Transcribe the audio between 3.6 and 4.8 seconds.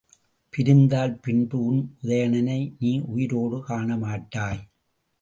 காணமாட்டாய்!